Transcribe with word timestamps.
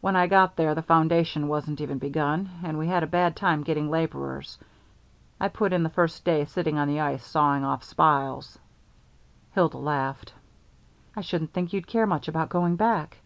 When 0.00 0.16
I 0.16 0.28
got 0.28 0.56
there 0.56 0.74
the 0.74 0.80
foundation 0.80 1.46
wasn't 1.46 1.82
even 1.82 1.98
begun, 1.98 2.48
and 2.64 2.78
we 2.78 2.88
had 2.88 3.02
a 3.02 3.06
bad 3.06 3.36
time 3.36 3.62
getting 3.62 3.90
laborers. 3.90 4.56
I 5.38 5.48
put 5.48 5.74
in 5.74 5.82
the 5.82 5.90
first 5.90 6.24
day 6.24 6.46
sitting 6.46 6.78
on 6.78 6.88
the 6.88 7.00
ice 7.00 7.22
sawing 7.22 7.66
off 7.66 7.84
spiles." 7.84 8.58
Hilda 9.52 9.76
laughed. 9.76 10.32
"I 11.14 11.20
shouldn't 11.20 11.52
think 11.52 11.74
you'd 11.74 11.86
care 11.86 12.06
much 12.06 12.28
about 12.28 12.48
going 12.48 12.76
back." 12.76 13.18